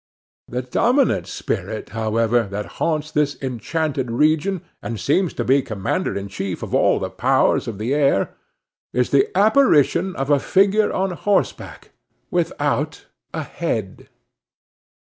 [0.47, 6.27] The dominant spirit, however, that haunts this enchanted region, and seems to be commander in
[6.27, 8.33] chief of all the powers of the air,
[8.93, 11.91] is the apparition of a figure on horseback,
[12.31, 14.09] without a head.